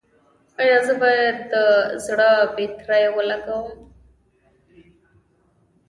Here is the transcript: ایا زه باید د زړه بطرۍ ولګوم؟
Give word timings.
ایا 0.61 0.77
زه 0.85 0.93
باید 1.01 1.37
د 1.53 1.55
زړه 2.05 2.29
بطرۍ 2.55 3.05
ولګوم؟ 3.15 3.67